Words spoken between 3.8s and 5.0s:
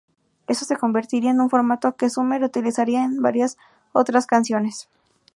otras canciones.